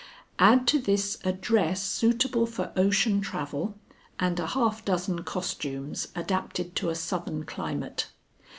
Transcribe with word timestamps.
Add 0.39 0.65
to 0.69 0.79
this 0.79 1.19
a 1.23 1.31
dress 1.31 1.83
suitable 1.83 2.47
for 2.47 2.71
ocean 2.75 3.21
travel 3.21 3.75
and 4.19 4.39
a 4.39 4.47
half 4.47 4.83
dozen 4.83 5.21
costumes 5.23 6.07
adapted 6.15 6.75
to 6.77 6.89
a 6.89 6.95
southern 6.95 7.43
climate. 7.45 8.07